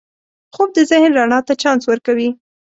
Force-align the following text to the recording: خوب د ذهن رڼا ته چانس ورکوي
خوب 0.53 0.69
د 0.77 0.79
ذهن 0.91 1.11
رڼا 1.19 1.39
ته 1.47 1.53
چانس 1.61 1.83
ورکوي 1.87 2.29